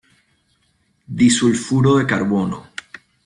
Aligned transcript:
Disulfuro 1.19 1.93
de 1.99 2.07
carbono. 2.15 2.63